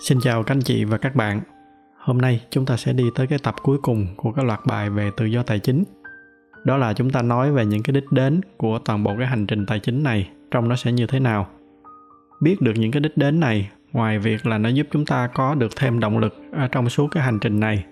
[0.00, 1.40] Xin chào các anh chị và các bạn.
[1.98, 4.90] Hôm nay chúng ta sẽ đi tới cái tập cuối cùng của cái loạt bài
[4.90, 5.84] về tự do tài chính.
[6.64, 9.46] Đó là chúng ta nói về những cái đích đến của toàn bộ cái hành
[9.46, 11.46] trình tài chính này trong nó sẽ như thế nào.
[12.40, 15.54] Biết được những cái đích đến này, ngoài việc là nó giúp chúng ta có
[15.54, 17.84] được thêm động lực ở trong suốt cái hành trình này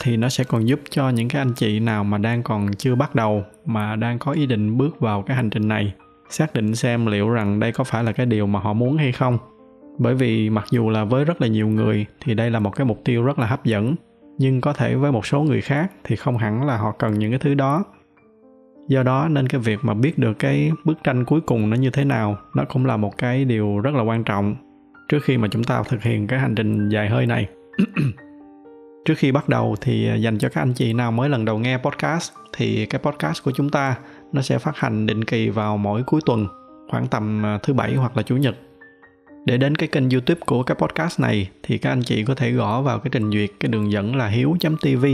[0.00, 2.94] thì nó sẽ còn giúp cho những cái anh chị nào mà đang còn chưa
[2.94, 5.94] bắt đầu mà đang có ý định bước vào cái hành trình này
[6.30, 9.12] xác định xem liệu rằng đây có phải là cái điều mà họ muốn hay
[9.12, 9.38] không
[9.98, 12.84] bởi vì mặc dù là với rất là nhiều người thì đây là một cái
[12.84, 13.94] mục tiêu rất là hấp dẫn,
[14.38, 17.30] nhưng có thể với một số người khác thì không hẳn là họ cần những
[17.30, 17.84] cái thứ đó.
[18.88, 21.90] Do đó nên cái việc mà biết được cái bức tranh cuối cùng nó như
[21.90, 24.56] thế nào, nó cũng là một cái điều rất là quan trọng
[25.08, 27.48] trước khi mà chúng ta thực hiện cái hành trình dài hơi này.
[29.04, 31.58] Trước khi bắt đầu thì à, dành cho các anh chị nào mới lần đầu
[31.58, 33.96] nghe podcast thì cái podcast của chúng ta
[34.32, 36.46] nó sẽ phát hành định kỳ vào mỗi cuối tuần,
[36.90, 38.56] khoảng tầm à, thứ bảy hoặc là chủ nhật
[39.46, 42.52] để đến cái kênh youtube của cái podcast này thì các anh chị có thể
[42.52, 45.04] gõ vào cái trình duyệt cái đường dẫn là hiếu.tv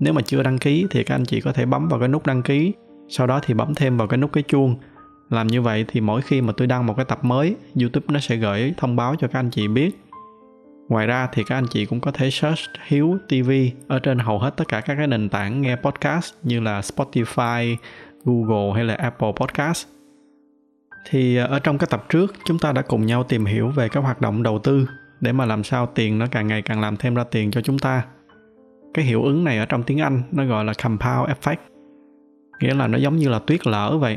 [0.00, 2.26] nếu mà chưa đăng ký thì các anh chị có thể bấm vào cái nút
[2.26, 2.72] đăng ký,
[3.08, 4.76] sau đó thì bấm thêm vào cái nút cái chuông.
[5.30, 8.20] Làm như vậy thì mỗi khi mà tôi đăng một cái tập mới, youtube nó
[8.20, 9.90] sẽ gửi thông báo cho các anh chị biết.
[10.88, 13.50] Ngoài ra thì các anh chị cũng có thể search hiếu tv
[13.88, 17.76] ở trên hầu hết tất cả các cái nền tảng nghe podcast như là spotify,
[18.24, 19.86] google hay là apple podcast
[21.10, 23.88] thì ờ, ở trong cái tập trước, chúng ta đã cùng nhau tìm hiểu về
[23.88, 24.86] các hoạt động đầu tư
[25.20, 27.78] để mà làm sao tiền nó càng ngày càng làm thêm ra tiền cho chúng
[27.78, 28.04] ta.
[28.94, 31.56] Cái hiệu ứng này ở trong tiếng anh nó gọi là compound effect,
[32.60, 34.16] nghĩa là nó giống như là tuyết lở vậy.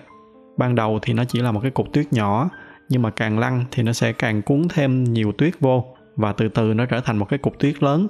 [0.58, 2.50] Ban đầu thì nó chỉ là một cái cục tuyết nhỏ,
[2.90, 6.50] nhưng mà càng lăn thì nó sẽ càng cuốn thêm nhiều tuyết vô và từ
[6.50, 8.08] từ nó trở thành một cái cục tuyết lớn.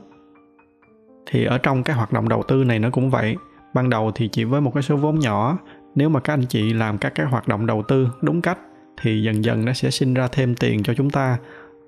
[1.25, 3.35] Thì ở trong cái hoạt động đầu tư này nó cũng vậy,
[3.73, 5.57] ban đầu thì chỉ với một cái số vốn nhỏ,
[5.95, 8.57] nếu mà các anh chị làm các cái hoạt động đầu tư đúng cách
[9.01, 11.37] thì dần dần nó sẽ sinh ra thêm tiền cho chúng ta.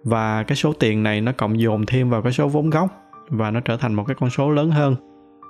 [0.03, 2.89] Và cái số tiền này nó cộng dồn thêm vào cái số vốn gốc
[3.29, 4.95] và nó trở thành một cái con số lớn hơn.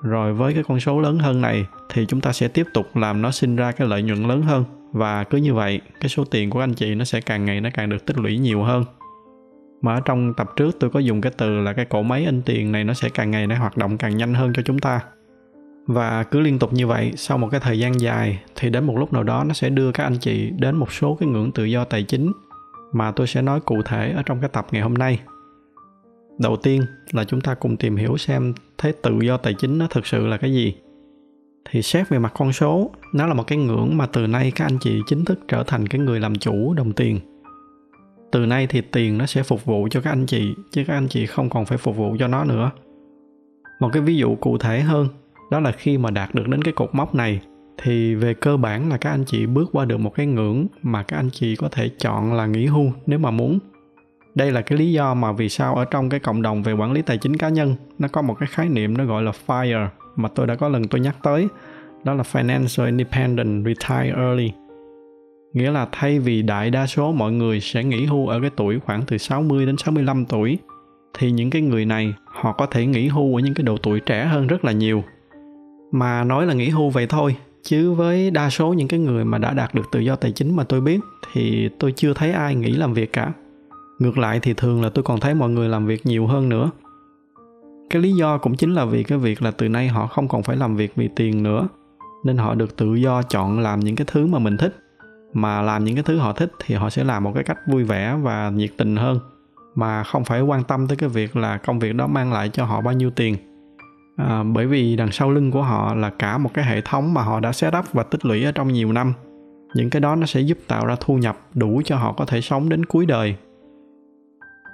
[0.02, 3.22] Rồi với cái con số lớn hơn này thì chúng ta sẽ tiếp tục làm
[3.22, 4.64] nó sinh ra cái lợi nhuận lớn hơn.
[4.92, 7.70] Và cứ như vậy, cái số tiền của anh chị nó sẽ càng ngày nó
[7.74, 8.84] càng được tích lũy nhiều hơn.
[9.82, 12.42] Mà ở trong tập trước tôi có dùng cái từ là cái cỗ máy in
[12.42, 15.00] tiền này nó sẽ càng ngày nó hoạt động càng nhanh hơn cho chúng ta
[15.88, 18.98] và cứ liên tục như vậy, sau một cái thời gian dài, thì đến một
[18.98, 21.64] lúc nào đó nó sẽ đưa các anh chị đến một số cái ngưỡng tự
[21.64, 22.32] do tài chính
[22.92, 25.20] mà tôi sẽ nói cụ thể ở trong cái tập ngày hôm nay.
[26.40, 29.88] Đầu tiên là chúng ta cùng tìm hiểu xem thế tự do tài chính nó
[29.88, 30.76] thực sự là cái gì.
[31.70, 34.66] Thì xét về mặt con số, nó là một cái ngưỡng mà từ nay các
[34.66, 37.20] anh chị chính thức trở thành cái người làm chủ đồng tiền.
[38.32, 41.08] Từ nay thì tiền nó sẽ phục vụ cho các anh chị, chứ các anh
[41.08, 42.72] chị không còn phải phục vụ cho nó nữa.
[43.80, 45.08] Một cái ví dụ cụ thể hơn
[45.54, 47.42] đó là khi mà đạt được đến cái cột mốc này,
[47.84, 51.04] thì về cơ bản là các anh chị bước qua được một cái ngưỡng mà
[51.04, 53.60] các anh chị có thể chọn là nghỉ hưu nếu mà muốn.
[54.36, 56.92] Đây là cái lý do mà vì sao ở trong cái cộng đồng về quản
[56.92, 59.88] lý tài chính cá nhân, nó có một cái khái niệm nó gọi là FIRE
[60.16, 61.48] mà tôi đã có lần tôi nhắc tới.
[62.04, 64.52] Đó là Financial Independent Retire Early.
[65.54, 68.80] Nghĩa là thay vì đại đa số mọi người sẽ nghỉ hưu ở cái tuổi
[68.80, 70.58] khoảng từ 60 đến 65 tuổi,
[71.18, 74.00] thì những cái người này họ có thể nghỉ hưu ở những cái độ tuổi
[74.00, 75.04] trẻ hơn rất là nhiều
[75.94, 77.36] mà nói là nghỉ hưu vậy thôi.
[77.64, 80.56] Chứ với đa số những cái người mà đã đạt được tự do tài chính
[80.56, 81.00] mà tôi biết,
[81.32, 83.34] thì tôi chưa thấy ai nghỉ làm việc cả.
[84.00, 86.72] Ngược lại thì thường là tôi còn thấy mọi người làm việc nhiều hơn nữa.
[87.90, 90.44] Cái lý do cũng chính là vì cái việc là từ nay họ không còn
[90.44, 91.68] phải làm việc vì tiền nữa,
[92.24, 94.76] nên họ được tự do chọn làm những cái thứ mà mình thích.
[95.34, 97.84] Mà làm những cái thứ họ thích thì họ sẽ làm một cái cách vui
[97.84, 99.20] vẻ và nhiệt tình hơn.
[99.76, 102.66] Mà không phải quan tâm tới cái việc là công việc đó mang lại cho
[102.66, 103.36] họ bao nhiêu tiền
[104.16, 107.22] à, bởi vì đằng sau lưng của họ là cả một cái hệ thống mà
[107.22, 109.14] họ đã set up và tích lũy ở trong nhiều năm.
[109.76, 112.42] Những cái đó nó sẽ giúp tạo ra thu nhập đủ cho họ có thể
[112.42, 113.36] sống đến cuối đời.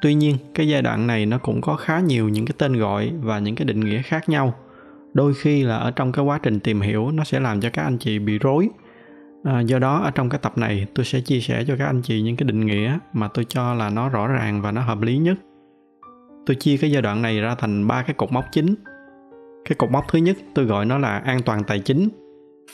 [0.02, 3.12] Tuy nhiên cái giai đoạn này nó cũng có khá nhiều những cái tên gọi
[3.22, 4.54] và những cái định nghĩa khác nhau.
[5.14, 7.84] Đôi khi là ở trong cái quá trình tìm hiểu nó sẽ làm cho các
[7.84, 8.70] anh chị bị rối.
[9.44, 12.02] À, do đó ở trong cái tập này tôi sẽ chia sẻ cho các anh
[12.02, 15.02] chị những cái định nghĩa mà tôi cho là nó rõ ràng và nó hợp
[15.02, 15.38] lý nhất.
[16.46, 18.76] Tôi chia cái giai đoạn này ra thành ba cái cột mốc chính
[19.66, 22.10] cái cột mốc thứ nhất tôi gọi nó là an toàn tài chính,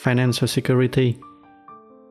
[0.03, 1.13] financial security.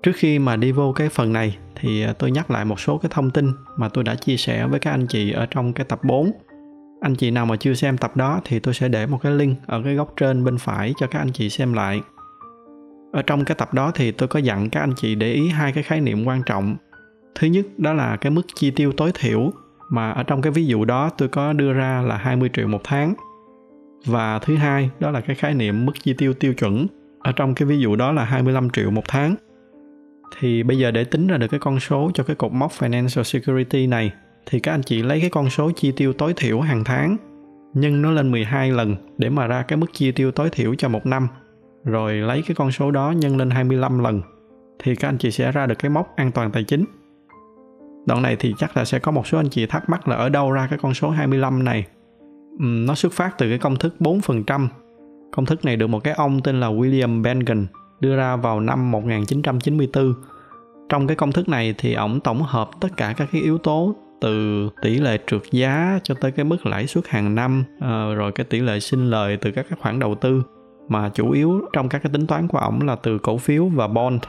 [0.02, 2.98] Trước khi mà đi vô cái phần này thì à, tôi nhắc lại một số
[2.98, 5.86] cái thông tin mà tôi đã chia sẻ với các anh chị ở trong cái
[5.88, 6.32] tập 4
[7.04, 9.58] anh chị nào mà chưa xem tập đó thì tôi sẽ để một cái link
[9.66, 12.00] ở cái góc trên bên phải cho các anh chị xem lại.
[13.12, 15.72] Ở trong cái tập đó thì tôi có dặn các anh chị để ý hai
[15.72, 16.76] cái khái niệm quan trọng.
[17.34, 19.50] Thứ nhất, đó là cái mức chi tiêu tối thiểu
[19.90, 22.80] mà ở trong cái ví dụ đó tôi có đưa ra là 20 triệu một
[22.84, 23.14] tháng
[24.04, 26.86] và thứ hai, đó là cái khái niệm mức chi tiêu tiêu chuẩn
[27.18, 29.34] ở trong cái ví dụ đó là 25 triệu một tháng
[30.38, 33.22] thì bây giờ để tính ra được cái con số cho cái cột mốc financial
[33.22, 34.12] security này,
[34.46, 37.16] thì các anh chị lấy cái con số chi tiêu tối thiểu hàng tháng,
[37.74, 40.88] nhân nó lên 12 lần để mà ra cái mức chi tiêu tối thiểu cho
[40.88, 41.28] một năm.
[41.84, 44.22] Rồi lấy cái con số đó nhân lên 25 lần,
[44.78, 46.84] thì các anh chị sẽ ra được cái mốc an toàn tài chính.
[48.06, 50.28] Đoạn này thì chắc là sẽ có một số anh chị thắc mắc là ở
[50.28, 51.86] đâu ra cái con số 25 này.
[52.58, 54.68] Nó xuất phát từ cái công thức 4%.
[55.32, 57.66] Công thức này được một cái ông tên là William Bengen
[58.00, 60.14] đưa ra vào năm 1994.
[60.88, 63.94] Trong cái công thức này thì ổng tổng hợp tất cả các cái yếu tố
[64.20, 68.32] từ tỷ lệ trượt giá cho tới cái mức lãi suất hàng năm ờ, rồi
[68.32, 70.42] cái tỷ lệ sinh lời từ các cái khoản đầu tư
[70.88, 73.88] mà chủ yếu trong các cái tính toán của ổng là từ cổ phiếu và
[73.88, 74.22] bond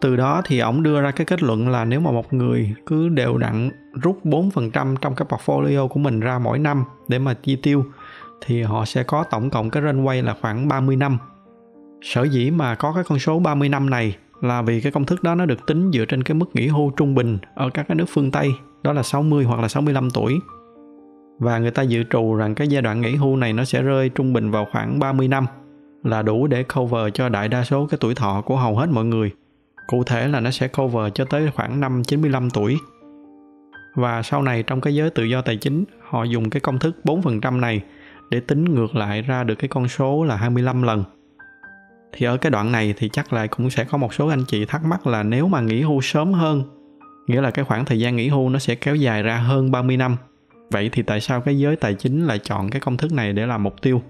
[0.00, 3.08] từ đó thì ổng đưa ra cái kết luận là nếu mà một người cứ
[3.08, 3.70] đều đặn
[4.02, 7.84] rút 4% trong cái portfolio của mình ra mỗi năm để mà chi tiêu,
[8.46, 11.18] thì họ sẽ có tổng cộng cái runway là khoảng 30 năm.
[12.02, 15.22] Sở dĩ mà có cái con số 30 năm này là vì cái công thức
[15.22, 17.94] đó nó được tính dựa trên cái mức nghỉ hưu trung bình ở các cái
[17.94, 18.50] nước phương Tây,
[18.82, 20.40] đó là 60 hoặc là 65 tuổi.
[21.38, 24.08] Và người ta dự trù rằng cái giai đoạn nghỉ hưu này nó sẽ rơi
[24.08, 25.46] trung bình vào khoảng 30 năm
[26.04, 29.04] là đủ để cover cho đại đa số cái tuổi thọ của hầu hết mọi
[29.04, 29.32] người.
[29.88, 32.78] Cụ thể là nó sẽ cover cho tới khoảng năm 95 tuổi.
[33.94, 36.96] Và sau này trong cái giới tự do tài chính, họ dùng cái công thức
[37.04, 37.80] 4% này
[38.30, 41.04] để tính ngược lại ra được cái con số là 25 lần.
[42.12, 44.64] Thì ở cái đoạn này thì chắc là cũng sẽ có một số anh chị
[44.64, 46.62] thắc mắc là nếu mà nghỉ hưu sớm hơn
[47.26, 49.96] nghĩa là cái khoảng thời gian nghỉ hưu nó sẽ kéo dài ra hơn 30
[49.96, 50.16] năm.
[50.70, 53.46] Vậy thì tại sao cái giới tài chính lại chọn cái công thức này để
[53.46, 54.02] làm mục tiêu?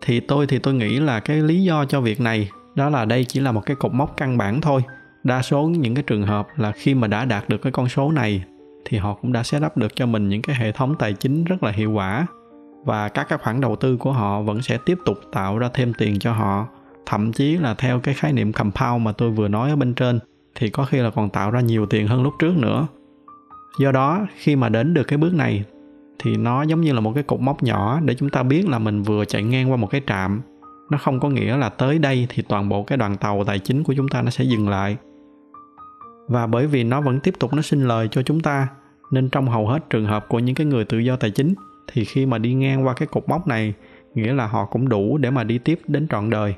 [0.00, 3.24] Thì tôi thì tôi nghĩ là cái lý do cho việc này đó là đây
[3.24, 4.82] chỉ là một cái cột mốc căn bản thôi.
[5.24, 8.12] Đa số những cái trường hợp là khi mà đã đạt được cái con số
[8.12, 8.44] này
[8.84, 11.44] thì họ cũng đã set up được cho mình những cái hệ thống tài chính
[11.44, 12.26] rất là hiệu quả.
[12.84, 15.92] Và các cái khoản đầu tư của họ vẫn sẽ tiếp tục tạo ra thêm
[15.98, 16.66] tiền cho họ.
[17.06, 20.18] Thậm chí là theo cái khái niệm compound mà tôi vừa nói ở bên trên
[20.54, 22.86] thì có khi là còn tạo ra nhiều tiền hơn lúc trước nữa.
[23.78, 25.64] Do đó, khi mà đến được cái bước này
[26.18, 28.78] thì nó giống như là một cái cột mốc nhỏ để chúng ta biết là
[28.78, 30.42] mình vừa chạy ngang qua một cái trạm
[30.94, 33.82] nó không có nghĩa là tới đây thì toàn bộ cái đoàn tàu tài chính
[33.82, 34.96] của chúng ta nó sẽ dừng lại
[36.28, 38.68] và bởi vì nó vẫn tiếp tục nó sinh lời cho chúng ta
[39.10, 41.54] nên trong hầu hết trường hợp của những cái người tự do tài chính
[41.92, 43.74] thì khi mà đi ngang qua cái cột mốc này
[44.14, 46.54] nghĩa là họ cũng đủ để mà đi tiếp đến trọn đời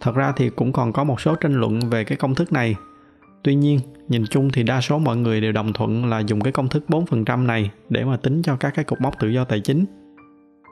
[0.00, 2.74] Thật ra thì cũng còn có một số tranh luận về cái công thức này.
[3.42, 6.52] Tuy nhiên, nhìn chung thì đa số mọi người đều đồng thuận là dùng cái
[6.52, 9.60] công thức 4% này để mà tính cho các cái cột mốc tự do tài
[9.60, 9.84] chính.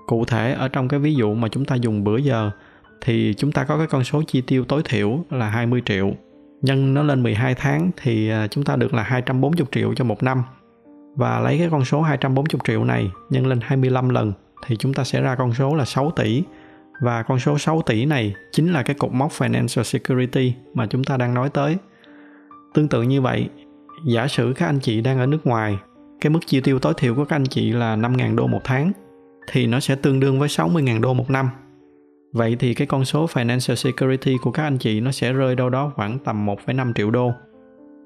[0.06, 2.50] Cụ thể ở trong cái ví dụ mà chúng ta dùng bữa giờ
[3.00, 6.12] thì chúng ta có cái con số chi tiêu tối thiểu là 20 triệu.
[6.62, 10.22] Nhân nó lên 12 tháng thì à, chúng ta được là 240 triệu cho một
[10.22, 10.42] năm.
[11.16, 14.32] Và lấy cái con số 240 triệu này nhân lên 25 lần
[14.66, 16.42] thì chúng ta sẽ ra con số là 6 tỷ
[17.00, 21.04] và con số 6 tỷ này chính là cái cột mốc financial security mà chúng
[21.04, 21.76] ta đang nói tới.
[22.74, 23.48] Tương tự như vậy,
[24.06, 25.78] giả sử các anh chị đang ở nước ngoài,
[26.20, 28.92] cái mức chi tiêu tối thiểu của các anh chị là 5.000 đô một tháng
[29.46, 31.50] thì nó sẽ tương đương với 60.000 đô một năm.
[32.32, 35.70] Vậy thì cái con số financial security của các anh chị nó sẽ rơi đâu
[35.70, 37.32] đó khoảng tầm 1,5 triệu đô.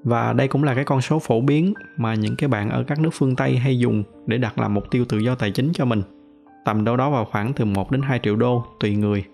[0.04, 3.00] Và đây cũng là cái con số phổ biến mà những cái bạn ở các
[3.00, 5.84] nước phương Tây hay dùng để đặt làm mục tiêu tự do tài chính cho
[5.84, 6.02] mình
[6.64, 9.24] tầm đâu đó vào khoảng từ 1 đến 2 triệu đô tùy người.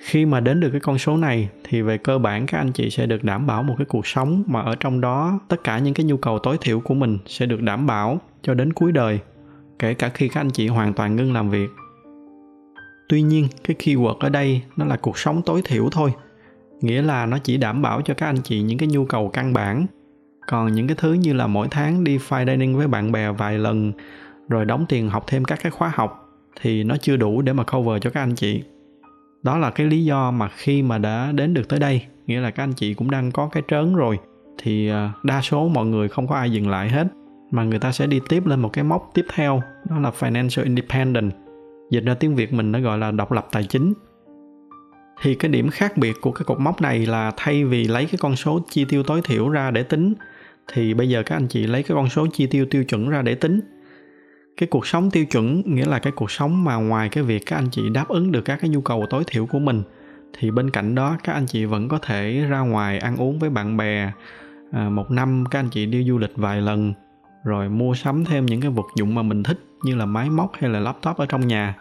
[0.00, 2.90] Khi mà đến được cái con số này thì về cơ bản các anh chị
[2.90, 5.94] sẽ được đảm bảo một cái cuộc sống mà ở trong đó tất cả những
[5.94, 9.20] cái nhu cầu tối thiểu của mình sẽ được đảm bảo cho đến cuối đời,
[9.78, 11.70] kể cả khi các anh chị hoàn toàn ngưng làm việc.
[13.08, 16.12] Tuy nhiên, cái keyword ở đây nó là cuộc sống tối thiểu thôi.
[16.80, 19.52] Nghĩa là nó chỉ đảm bảo cho các anh chị những cái nhu cầu căn
[19.52, 19.86] bản.
[20.46, 23.58] Còn những cái thứ như là mỗi tháng đi fine dining với bạn bè vài
[23.58, 23.92] lần
[24.48, 26.28] rồi đóng tiền học thêm các cái khóa học
[26.60, 28.62] thì nó chưa đủ để mà cover cho các anh chị
[29.42, 32.50] đó là cái lý do mà khi mà đã đến được tới đây nghĩa là
[32.50, 34.18] các anh chị cũng đang có cái trớn rồi
[34.58, 37.06] thì à, đa số mọi người không có ai dừng lại hết
[37.50, 40.64] mà người ta sẽ đi tiếp lên một cái mốc tiếp theo đó là financial
[40.64, 41.32] independent
[41.90, 43.92] dịch ra tiếng việt mình nó gọi là độc lập tài chính.
[45.22, 48.18] Thì cái điểm khác biệt của cái cột mốc này là thay vì lấy cái
[48.20, 50.14] con số chi tiêu tối thiểu ra để tính
[50.72, 53.22] thì bây giờ các anh chị lấy cái con số chi tiêu tiêu chuẩn ra
[53.22, 53.60] để tính.
[54.56, 57.56] Cái cuộc sống tiêu chuẩn nghĩa là cái cuộc sống mà ngoài cái việc các
[57.56, 59.82] anh chị đáp ứng được các cái nhu cầu tối thiểu của mình
[60.38, 63.50] thì bên cạnh đó các anh chị vẫn có thể ra ngoài ăn uống với
[63.50, 64.12] bạn bè
[64.72, 66.92] à, một năm các anh chị đi du lịch vài lần
[67.44, 70.52] rồi mua sắm thêm những cái vật dụng mà mình thích như là máy móc
[70.58, 71.76] hay là laptop ở trong nhà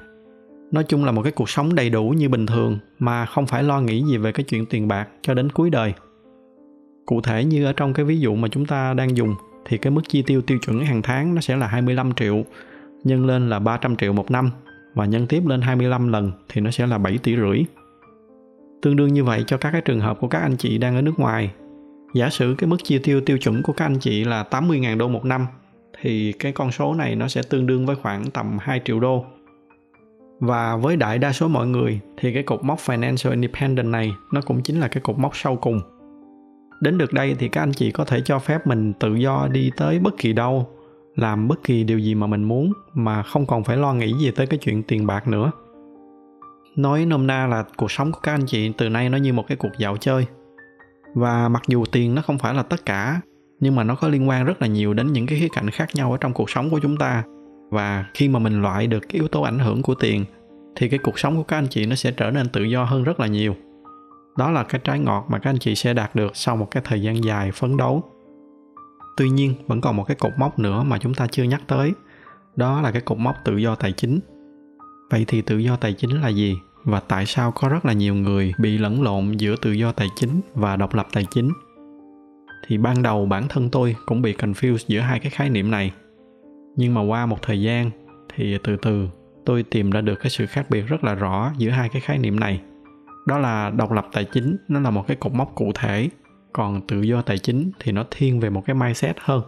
[0.72, 3.64] nói chung là một cái cuộc sống đầy đủ như bình thường mà không phải
[3.64, 5.94] lo nghĩ gì về cái chuyện tiền bạc cho đến cuối đời
[7.08, 9.36] cụ thể như ở trong cái ví dụ mà chúng ta đang dùng
[9.66, 12.44] thì cái mức chi tiêu tiêu chuẩn hàng tháng nó sẽ là 25 triệu,
[13.04, 14.52] nhân lên là 300 triệu một năm
[14.94, 17.66] và nhân tiếp lên 25 lần thì nó sẽ là 7 tỷ rưỡi.
[18.82, 21.02] Tương đương như vậy cho các cái trường hợp của các anh chị đang ở
[21.02, 21.52] nước ngoài
[22.18, 25.08] giả sử cái mức chi tiêu tiêu chuẩn của các anh chị là 80.000 đô
[25.08, 25.48] một năm
[26.02, 29.26] thì cái con số này nó sẽ tương đương với khoảng tầm 2 triệu đô.
[30.40, 34.42] Và với đại đa số mọi người thì cái cột mốc financial independent này nó
[34.42, 35.82] cũng chính là cái cột mốc sau cùng.
[36.82, 39.72] Đến được đây thì các anh chị có thể cho phép mình tự do đi
[39.78, 40.68] tới bất kỳ đâu,
[41.16, 44.32] làm bất kỳ điều gì mà mình muốn mà không còn phải lo nghĩ gì
[44.32, 45.52] tới cái chuyện tiền bạc nữa.
[46.76, 49.48] Nói nôm na là cuộc sống của các anh chị từ nay nó như một
[49.48, 50.26] cái cuộc dạo chơi.
[51.14, 53.22] Và mặc dù tiền nó không phải là tất cả,
[53.60, 55.90] nhưng mà nó có liên quan rất là nhiều đến những cái khía cạnh khác
[55.94, 57.24] nhau ở trong cuộc sống của chúng ta.
[57.70, 60.26] Và khi mà mình loại được cái yếu tố ảnh hưởng của tiền,
[60.76, 63.04] thì cái cuộc sống của các anh chị nó sẽ trở nên tự do hơn
[63.04, 63.56] rất là nhiều.
[64.38, 66.84] Đó là cái trái ngọt mà các anh chị sẽ đạt được sau một cái
[66.86, 68.04] thời gian dài phấn đấu.
[69.18, 71.94] Tuy nhiên, vẫn còn một cái cột mốc nữa mà chúng ta chưa nhắc tới.
[72.56, 74.20] Đó là cái cột mốc tự do tài chính.
[75.10, 76.58] Vậy thì tự do tài chính là gì?
[76.88, 80.08] Và tại sao có rất là nhiều người bị lẫn lộn giữa tự do tài
[80.16, 81.52] chính và độc lập tài chính?
[82.68, 85.92] Thì ban đầu bản thân tôi cũng bị confused giữa hai cái khái niệm này.
[86.76, 87.92] Nhưng mà qua một thời gian
[88.36, 89.08] thì từ từ
[89.46, 92.18] tôi tìm ra được cái sự khác biệt rất là rõ giữa hai cái khái
[92.18, 92.62] niệm này.
[93.28, 96.10] Đó là độc lập tài chính, nó là một cái cột mốc cụ thể.
[96.54, 99.42] Còn tự do tài chính thì nó thiên về một cái mindset hơn.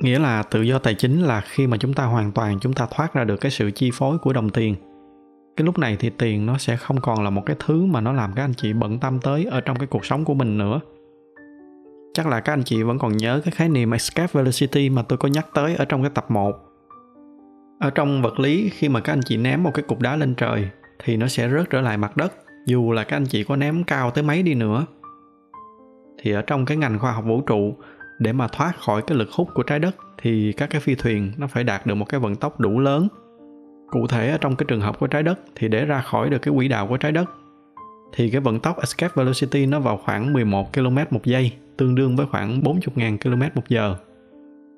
[0.00, 2.86] Nghĩa là tự do tài chính là khi mà chúng ta hoàn toàn chúng ta
[2.90, 4.74] thoát ra được cái sự chi phối của đồng tiền
[5.56, 8.12] cái lúc này thì tiền nó sẽ không còn là một cái thứ mà nó
[8.12, 10.80] làm các anh chị bận tâm tới ở trong cái cuộc sống của mình nữa
[12.14, 15.18] chắc là các anh chị vẫn còn nhớ cái khái niệm escape velocity mà tôi
[15.18, 16.56] có nhắc tới ở trong cái tập 1.
[17.80, 20.34] Ở trong vật lý, khi mà các anh chị ném một cái cục đá lên
[20.34, 20.68] trời
[20.98, 22.32] thì nó sẽ rớt trở lại mặt đất,
[22.66, 24.86] dù là các anh chị có ném cao tới mấy đi nữa.
[26.22, 27.74] Thì ở trong cái ngành khoa học vũ trụ,
[28.18, 31.32] để mà thoát khỏi cái lực hút của trái đất thì các cái phi thuyền
[31.36, 33.08] nó phải đạt được một cái vận tốc đủ lớn.
[33.90, 36.38] Cụ thể ở trong cái trường hợp của trái đất thì để ra khỏi được
[36.38, 37.30] cái quỹ đạo của trái đất
[38.12, 42.16] thì cái vận tốc escape velocity nó vào khoảng 11 km một giây tương đương
[42.16, 43.96] với khoảng 40.000 km một giờ.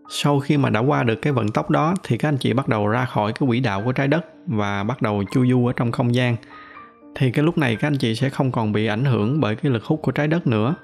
[0.08, 2.68] Sau khi mà đã qua được cái vận tốc đó thì các anh chị bắt
[2.68, 5.72] đầu ra khỏi cái quỹ đạo của trái đất và bắt đầu chu du ở
[5.76, 6.36] trong không gian.
[7.14, 9.72] Thì cái lúc này các anh chị sẽ không còn bị ảnh hưởng bởi cái
[9.72, 10.75] lực hút của trái đất nữa.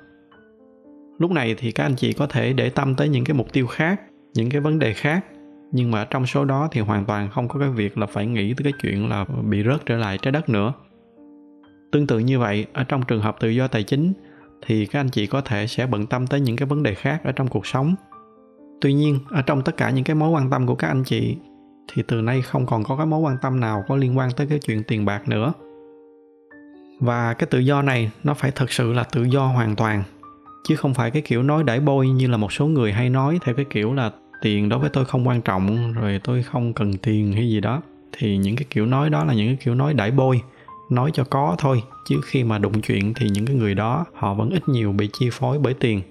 [1.18, 3.66] Lúc này thì các anh chị có thể để tâm tới những cái mục tiêu
[3.66, 4.00] khác,
[4.34, 5.24] những cái vấn đề khác
[5.72, 8.54] nhưng mà trong số đó thì hoàn toàn không có cái việc là phải nghĩ
[8.54, 10.72] tới cái chuyện là bị rớt trở lại trái đất nữa.
[11.92, 14.12] Tương tự như vậy, ở trong trường hợp tự do tài chính
[14.66, 17.20] thì các anh chị có thể sẽ bận tâm tới những cái vấn đề khác
[17.24, 17.94] ở trong cuộc sống.
[18.80, 21.36] Tuy nhiên, ở trong tất cả những cái mối quan tâm của các anh chị
[21.92, 24.46] thì từ nay không còn có cái mối quan tâm nào có liên quan tới
[24.46, 25.52] cái chuyện tiền bạc nữa.
[27.00, 30.02] Và cái tự do này nó phải thực sự là tự do hoàn toàn,
[30.64, 33.38] chứ không phải cái kiểu nói đãi bôi như là một số người hay nói
[33.44, 34.10] theo cái kiểu là
[34.42, 37.82] tiền đối với tôi không quan trọng, rồi tôi không cần tiền hay gì đó.
[38.12, 40.42] Thì những cái kiểu nói đó là những cái kiểu nói đãi bôi,
[40.90, 41.82] nói cho có thôi.
[42.08, 45.08] Chứ khi mà đụng chuyện thì những cái người đó, họ vẫn ít nhiều bị
[45.12, 46.02] chi phối bởi tiền.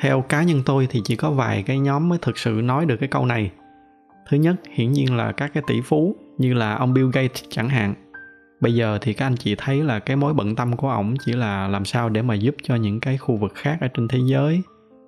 [0.00, 2.96] Theo cá nhân tôi thì chỉ có vài cái nhóm mới thực sự nói được
[2.96, 3.50] cái câu này.
[4.30, 7.68] Thứ nhất, hiển nhiên là các cái tỷ phú, như là ông bill gates chẳng
[7.68, 7.94] hạn.
[8.60, 11.32] Bây giờ thì các anh chị thấy là cái mối bận tâm của ổng chỉ
[11.32, 14.18] là làm sao để mà giúp cho những cái khu vực khác ở trên thế
[14.26, 14.62] giới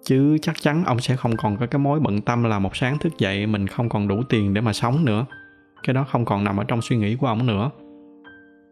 [0.06, 2.98] chứ chắc chắn ông sẽ không còn có cái mối bận tâm là một sáng
[2.98, 5.26] thức dậy mình không còn đủ tiền để mà sống nữa.
[5.82, 7.70] Cái đó không còn nằm ở trong suy nghĩ của ông nữa.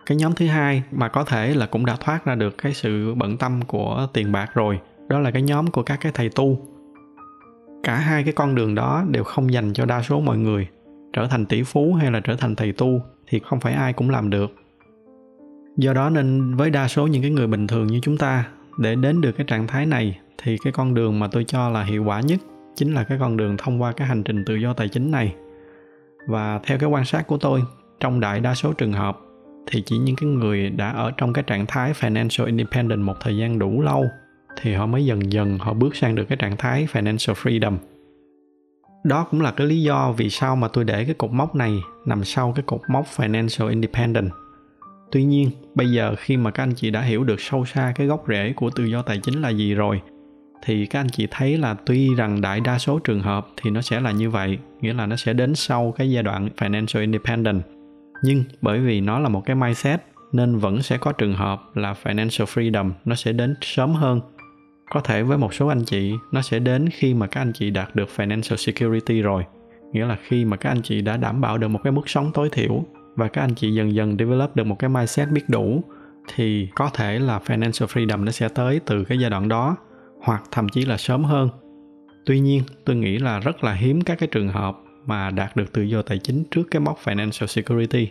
[0.06, 3.14] Cái nhóm thứ hai mà có thể là cũng đã thoát ra được cái sự
[3.14, 6.58] bận tâm của tiền bạc rồi, đó là cái nhóm của các cái thầy tu.
[7.82, 10.68] Cả hai cái con đường đó đều không dành cho đa số mọi người,
[11.12, 14.10] trở thành tỷ phú hay là trở thành thầy tu thì không phải ai cũng
[14.10, 14.54] làm được.
[15.76, 18.48] Do đó nên với đa số những cái người bình thường như chúng ta,
[18.78, 21.84] để đến được cái trạng thái này thì cái con đường mà tôi cho là
[21.84, 22.40] hiệu quả nhất
[22.74, 25.34] chính là cái con đường thông qua cái hành trình tự do tài chính này.
[26.26, 27.62] Và theo cái quan sát của tôi,
[28.00, 29.20] trong đại đa số trường hợp
[29.66, 33.36] thì chỉ những cái người đã ở trong cái trạng thái financial independent một thời
[33.36, 34.04] gian đủ lâu
[34.60, 37.76] thì họ mới dần dần họ bước sang được cái trạng thái financial freedom.
[39.04, 41.78] Đó cũng là cái lý do vì sao mà tôi để cái cột mốc này
[42.06, 44.30] nằm sau cái cột mốc financial independent.
[45.12, 48.06] Tuy nhiên, bây giờ khi mà các anh chị đã hiểu được sâu xa cái
[48.06, 50.00] gốc rễ của tự do tài chính là gì rồi
[50.64, 53.80] thì các anh chị thấy là tuy rằng đại đa số trường hợp thì nó
[53.80, 57.62] sẽ là như vậy, nghĩa là nó sẽ đến sau cái giai đoạn financial independent
[58.24, 60.00] nhưng bởi vì nó là một cái mindset,
[60.32, 64.20] nên vẫn sẽ có trường hợp là financial freedom nó sẽ đến sớm hơn.
[64.90, 67.70] Có thể với một số anh chị, nó sẽ đến khi mà các anh chị
[67.70, 69.44] đạt được financial security rồi,
[69.92, 72.30] nghĩa là khi mà các anh chị đã đảm bảo được một cái mức sống
[72.34, 72.84] tối thiểu
[73.16, 75.84] và các anh chị dần dần develop được một cái mindset biết đủ,
[76.34, 79.76] thì có thể là financial freedom nó sẽ tới từ cái giai đoạn đó
[80.24, 81.48] hoặc thậm chí là sớm hơn.
[82.26, 85.72] Tuy nhiên, tôi nghĩ là rất là hiếm các cái trường hợp mà đạt được
[85.72, 88.08] tự do tài chính trước cái mốc financial security.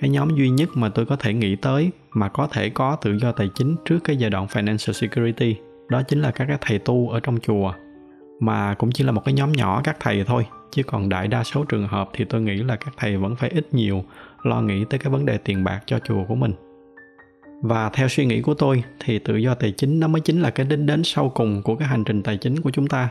[0.00, 3.18] Cái nhóm duy nhất mà tôi có thể nghĩ tới mà có thể có tự
[3.18, 5.56] do tài chính trước cái giai đoạn financial security
[5.88, 7.72] đó chính là các cái thầy tu ở trong chùa.
[8.40, 11.44] Mà cũng chỉ là một cái nhóm nhỏ các thầy thôi, chứ còn đại đa
[11.44, 14.04] số trường hợp thì tôi nghĩ là các thầy vẫn phải ít nhiều
[14.42, 16.52] lo nghĩ tới cái vấn đề tiền bạc cho chùa của mình
[17.62, 20.50] và theo suy nghĩ của tôi, thì tự do tài chính nó mới chính là
[20.50, 23.08] cái đích đến sau cùng của cái hành trình tài chính của chúng ta.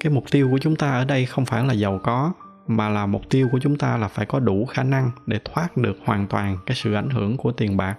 [0.00, 2.32] Cái mục tiêu của chúng ta ở đây không phải là giàu có,
[2.66, 5.76] mà là mục tiêu của chúng ta là phải có đủ khả năng để thoát
[5.76, 7.96] được hoàn toàn cái sự ảnh hưởng của tiền bạc.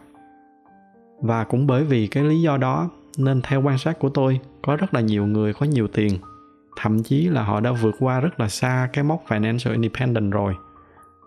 [1.21, 4.75] Và cũng bởi vì cái lý do đó, nên theo quan sát của tôi, có
[4.75, 6.17] rất là nhiều người có nhiều tiền.
[6.77, 10.55] Thậm chí là họ đã vượt qua rất là xa cái mốc financial independent rồi.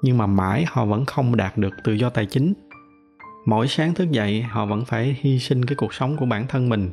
[0.02, 2.52] Nhưng mà mãi họ vẫn không đạt được tự do tài chính
[3.46, 6.68] mỗi sáng thức dậy, họ vẫn phải hy sinh cái cuộc sống của bản thân
[6.68, 6.90] mình,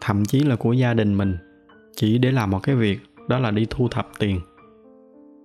[0.00, 1.36] thậm chí là của gia đình mình,
[1.96, 4.40] chỉ để làm một cái việc, đó là đi thu thập tiền.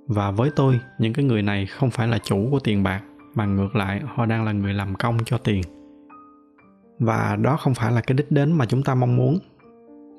[0.08, 3.02] Và với tôi, những cái người này không phải là chủ của tiền bạc,
[3.36, 5.62] mà ngược lại, họ đang là người làm công cho tiền.
[7.00, 9.40] Và đó không phải là cái đích đến mà chúng ta mong muốn.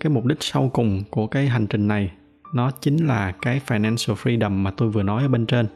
[0.00, 2.12] Cái mục đích sau cùng của cái hành trình này,
[2.54, 5.66] nó chính là cái financial freedom mà tôi vừa nói ở bên trên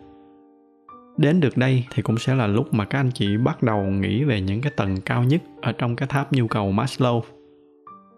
[1.20, 4.24] đến được đây thì cũng sẽ là lúc mà các anh chị bắt đầu nghĩ
[4.24, 7.20] về những cái tầng cao nhất ở trong cái tháp nhu cầu Maslow.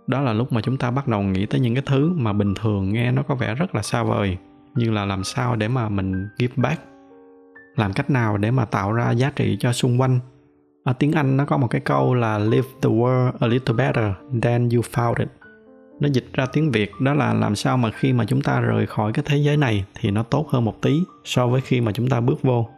[0.06, 2.54] Đó là lúc mà chúng ta bắt đầu nghĩ tới những cái thứ mà bình
[2.54, 4.36] thường nghe nó có vẻ rất là xa vời,
[4.74, 6.82] như là làm sao để mà mình give back,
[7.76, 10.20] làm cách nào để mà tạo ra giá trị cho xung quanh.
[10.84, 14.12] Ở tiếng anh nó có một cái câu là live the world a little better
[14.42, 15.28] than you found it
[16.00, 18.86] nó dịch ra tiếng việt, đó là làm sao mà khi mà chúng ta rời
[18.86, 21.92] khỏi cái thế giới này thì nó tốt hơn một tí so với khi mà
[21.92, 22.68] chúng ta bước vô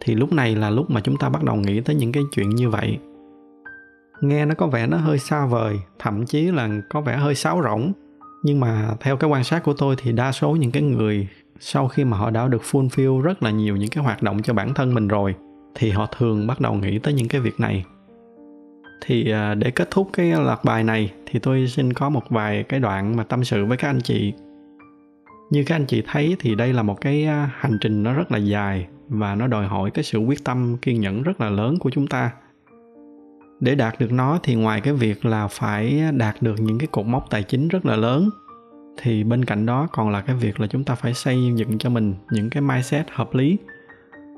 [0.00, 2.50] thì lúc này là lúc mà chúng ta bắt đầu nghĩ tới những cái chuyện
[2.50, 2.98] như vậy.
[4.20, 7.62] Nghe nó có vẻ nó hơi xa vời, thậm chí là có vẻ hơi sáo
[7.64, 7.92] rỗng.
[8.42, 11.28] Nhưng mà theo cái quan sát của tôi thì đa số những cái người
[11.60, 14.54] sau khi mà họ đã được fulfill rất là nhiều những cái hoạt động cho
[14.54, 15.34] bản thân mình rồi,
[15.74, 17.84] thì họ thường bắt đầu nghĩ tới những cái việc này.
[19.04, 22.62] Thì à, để kết thúc cái loạt bài này thì tôi xin có một vài
[22.62, 24.32] cái đoạn mà tâm sự với các anh chị.
[25.50, 28.32] Như các anh chị thấy thì đây là một cái à, hành trình nó rất
[28.32, 31.78] là dài và nó đòi hỏi cái sự quyết tâm, kiên nhẫn rất là lớn
[31.78, 32.30] của chúng ta.
[33.60, 37.06] Để đạt được nó thì ngoài cái việc là phải đạt được những cái cột
[37.06, 38.30] mốc tài chính rất là lớn,
[39.02, 41.90] thì bên cạnh đó còn là cái việc là chúng ta phải xây dựng cho
[41.90, 43.58] mình những cái mindset hợp lý.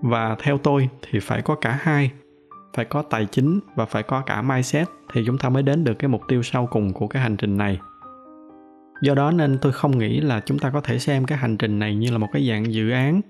[0.02, 2.10] Và theo tôi thì phải có cả hai,
[2.74, 5.94] phải có tài chính và phải có cả mindset thì chúng ta mới đến được
[5.94, 7.78] cái mục tiêu sau cùng của cái hành trình này.
[9.02, 11.78] Do đó nên tôi không nghĩ là chúng ta có thể xem cái hành trình
[11.78, 13.20] này như là một cái dạng dự án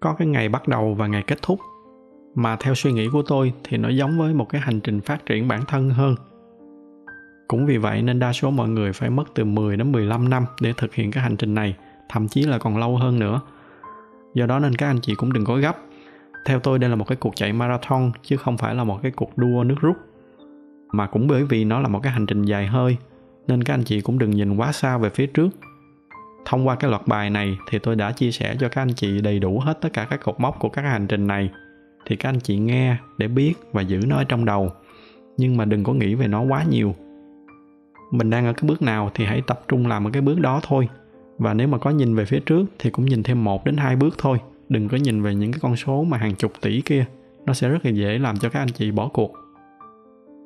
[0.00, 1.60] có cái ngày bắt đầu và ngày kết thúc
[2.34, 5.26] mà theo suy nghĩ của tôi thì nó giống với một cái hành trình phát
[5.26, 6.14] triển bản thân hơn.
[7.48, 10.44] Cũng vì vậy nên đa số mọi người phải mất từ 10 đến 15 năm
[10.60, 11.76] để thực hiện cái hành trình này,
[12.08, 13.40] thậm chí là còn lâu hơn nữa.
[14.34, 15.76] Do đó nên các anh chị cũng đừng có gấp.
[16.46, 19.10] Theo tôi đây là một cái cuộc chạy marathon chứ không phải là một cái
[19.10, 19.96] cuộc đua nước rút.
[20.92, 22.96] Mà cũng bởi vì nó là một cái hành trình dài hơi
[23.46, 25.48] nên các anh chị cũng đừng nhìn quá xa về phía trước.
[26.44, 29.20] Thông qua cái loạt bài này thì tôi đã chia sẻ cho các anh chị
[29.20, 31.50] đầy đủ hết tất cả các cột mốc của các hành trình này.
[32.06, 34.72] Thì các anh chị nghe để biết và giữ nó ở trong đầu.
[35.36, 36.94] Nhưng mà đừng có nghĩ về nó quá nhiều.
[38.10, 40.60] Mình đang ở cái bước nào thì hãy tập trung làm ở cái bước đó
[40.62, 40.88] thôi.
[41.38, 43.96] Và nếu mà có nhìn về phía trước thì cũng nhìn thêm một đến hai
[43.96, 44.38] bước thôi.
[44.68, 47.04] Đừng có nhìn về những cái con số mà hàng chục tỷ kia.
[47.46, 49.32] Nó sẽ rất là dễ làm cho các anh chị bỏ cuộc.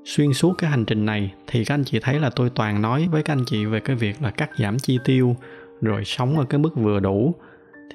[0.05, 3.09] Xuyên suốt cái hành trình này thì các anh chị thấy là tôi toàn nói
[3.11, 5.37] với các anh chị về cái việc là cắt giảm chi tiêu
[5.83, 7.35] rồi sống ở cái mức vừa đủ,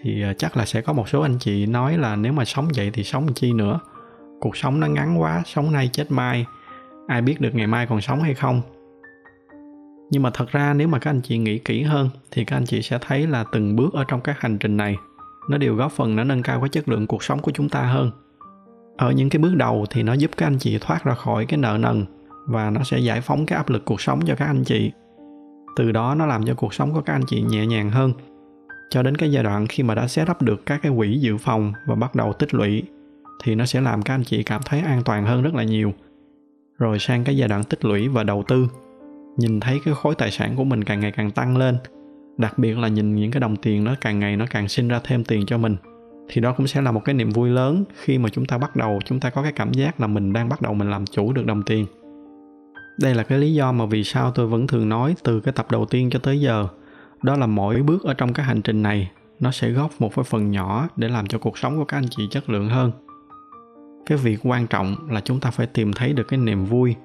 [0.02, 2.68] thì à, chắc là sẽ có một số anh chị nói là nếu mà sống
[2.76, 3.80] vậy thì sống chi nữa?
[4.40, 6.46] Cuộc sống nó ngắn quá, sống nay chết mai,
[7.08, 8.62] ai biết được ngày mai còn sống hay không?
[10.12, 12.66] Nhưng mà thật ra nếu mà các anh chị nghĩ kỹ hơn, thì các anh
[12.66, 14.96] chị sẽ thấy là từng bước ở trong các hành trình này,
[15.50, 17.82] nó đều góp phần nó nâng cao cái chất lượng cuộc sống của chúng ta
[17.82, 18.12] hơn.
[18.98, 21.58] Ở những cái bước đầu thì nó giúp các anh chị thoát ra khỏi cái
[21.58, 22.06] nợ nần
[22.46, 24.92] và nó sẽ giải phóng cái áp lực cuộc sống cho các anh chị
[25.78, 28.14] từ đó nó làm cho cuộc sống của các anh chị nhẹ nhàng hơn.
[28.90, 31.38] Cho đến cái giai đoạn khi mà đã set up được các cái quỹ dự
[31.38, 32.84] phòng và bắt đầu tích lũy,
[33.44, 35.94] thì nó sẽ làm các anh chị cảm thấy an toàn hơn rất là nhiều.
[36.78, 38.68] Rồi sang cái giai đoạn tích lũy và đầu tư,
[39.38, 41.78] nhìn thấy cái khối tài sản của mình càng ngày càng tăng lên,
[42.38, 45.00] đặc biệt là nhìn những cái đồng tiền nó càng ngày nó càng sinh ra
[45.04, 45.76] thêm tiền cho mình,
[46.30, 48.76] thì đó cũng sẽ là một cái niềm vui lớn khi mà chúng ta bắt
[48.76, 51.34] đầu, chúng ta có cái cảm giác là mình đang bắt đầu mình làm chủ
[51.34, 51.86] được đồng tiền
[53.02, 55.72] đây là cái lý do mà vì sao tôi vẫn thường nói từ cái tập
[55.72, 56.68] đầu tiên cho tới giờ.
[57.24, 60.24] Đó là mỗi bước ở trong cái hành trình này, nó sẽ góp một cái
[60.24, 62.92] phần nhỏ để làm cho cuộc sống của các anh chị chất lượng hơn.
[64.06, 66.96] Cái việc quan trọng là chúng ta phải tìm thấy được cái niềm vui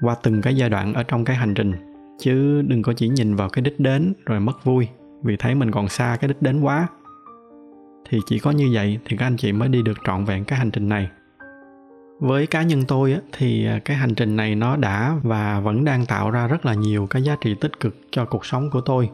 [0.00, 1.72] qua từng cái giai đoạn ở trong cái hành trình,
[2.18, 4.88] chứ đừng có chỉ nhìn vào cái đích đến rồi mất vui
[5.22, 6.88] vì thấy mình còn xa cái đích đến quá.
[8.08, 10.58] Thì chỉ có như vậy thì các anh chị mới đi được trọn vẹn cái
[10.58, 11.08] hành trình này
[12.22, 15.84] với cá nhân tôi á, thì à, cái hành trình này nó đã và vẫn
[15.84, 18.80] đang tạo ra rất là nhiều cái giá trị tích cực cho cuộc sống của
[18.80, 19.10] tôi.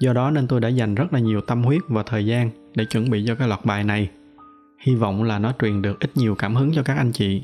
[0.00, 2.84] Do đó nên tôi đã dành rất là nhiều tâm huyết và thời gian để
[2.84, 4.10] chuẩn bị cho cái loạt bài này.
[4.78, 7.42] Hy vọng là nó truyền được ít nhiều cảm hứng cho các anh chị.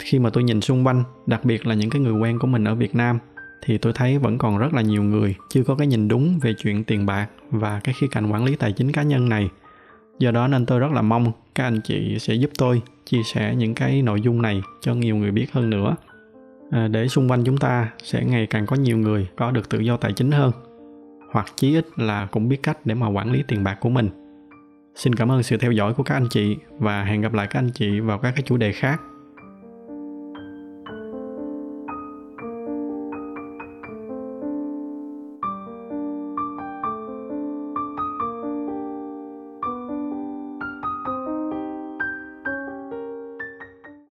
[0.00, 2.64] Khi mà tôi nhìn xung quanh đặc biệt là những cái người quen của mình
[2.64, 3.18] ở việt nam
[3.62, 6.54] thì tôi thấy vẫn còn rất là nhiều người chưa có cái nhìn đúng về
[6.58, 9.48] chuyện tiền bạc và cái khía cạnh quản lý tài chính cá nhân này
[10.18, 13.54] do đó nên tôi rất là mong các anh chị sẽ giúp tôi chia sẻ
[13.54, 15.96] những cái nội dung này cho nhiều người biết hơn nữa.
[16.70, 19.78] À, để xung quanh chúng ta sẽ ngày càng có nhiều người có được tự
[19.78, 20.52] do tài chính hơn
[21.32, 24.08] hoặc chí ít là cũng biết cách để mà quản lý tiền bạc của mình.
[24.94, 27.58] Xin cảm ơn sự theo dõi của các anh chị và hẹn gặp lại các
[27.58, 29.00] anh chị vào các cái chủ đề khác.